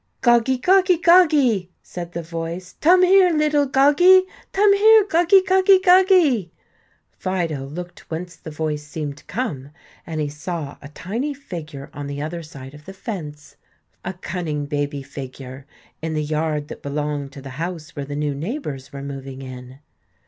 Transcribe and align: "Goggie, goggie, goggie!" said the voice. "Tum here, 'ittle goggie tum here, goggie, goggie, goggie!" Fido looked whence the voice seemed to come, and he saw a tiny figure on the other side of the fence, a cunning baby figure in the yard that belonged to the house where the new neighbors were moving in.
"Goggie, 0.21 0.57
goggie, 0.57 0.97
goggie!" 0.97 1.69
said 1.83 2.13
the 2.13 2.23
voice. 2.23 2.73
"Tum 2.81 3.03
here, 3.03 3.39
'ittle 3.39 3.67
goggie 3.67 4.23
tum 4.51 4.73
here, 4.73 5.05
goggie, 5.05 5.43
goggie, 5.45 5.77
goggie!" 5.77 6.51
Fido 7.19 7.67
looked 7.67 8.09
whence 8.09 8.35
the 8.35 8.49
voice 8.49 8.81
seemed 8.81 9.17
to 9.17 9.23
come, 9.25 9.69
and 10.07 10.19
he 10.19 10.27
saw 10.27 10.77
a 10.81 10.87
tiny 10.89 11.35
figure 11.35 11.91
on 11.93 12.07
the 12.07 12.19
other 12.19 12.41
side 12.41 12.73
of 12.73 12.85
the 12.85 12.93
fence, 12.93 13.57
a 14.03 14.13
cunning 14.13 14.65
baby 14.65 15.03
figure 15.03 15.67
in 16.01 16.15
the 16.15 16.23
yard 16.23 16.67
that 16.69 16.81
belonged 16.81 17.31
to 17.33 17.41
the 17.43 17.51
house 17.61 17.95
where 17.95 18.03
the 18.05 18.15
new 18.15 18.33
neighbors 18.33 18.91
were 18.91 19.03
moving 19.03 19.43
in. 19.43 19.77